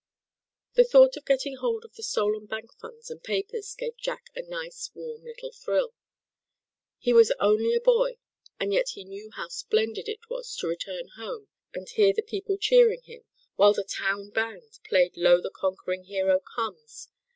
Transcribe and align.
The 0.73 0.83
thought 0.83 1.15
of 1.15 1.25
getting 1.25 1.57
hold 1.57 1.85
of 1.85 1.93
the 1.93 2.01
stolen 2.01 2.47
bank 2.47 2.73
funds 2.73 3.11
and 3.11 3.23
papers 3.23 3.75
gave 3.75 3.97
Jack 3.97 4.31
a 4.35 4.41
nice 4.41 4.89
warm 4.95 5.21
little 5.23 5.51
thrill. 5.51 5.93
He 6.97 7.13
was 7.13 7.31
only 7.39 7.75
a 7.75 7.81
boy, 7.81 8.17
and 8.59 8.73
yet 8.73 8.89
he 8.95 9.03
knew 9.03 9.29
how 9.35 9.49
splendid 9.49 10.09
it 10.09 10.27
was 10.27 10.55
to 10.55 10.67
return 10.67 11.09
home, 11.17 11.49
and 11.75 11.87
hear 11.87 12.13
the 12.13 12.23
people 12.23 12.57
cheering 12.57 13.03
him, 13.03 13.25
while 13.57 13.73
the 13.73 13.83
town 13.83 14.31
band 14.31 14.79
played 14.83 15.15
"Lo, 15.17 15.39
the 15.39 15.51
Conquering 15.51 16.05
Hero 16.05 16.39
Comes." 16.55 17.09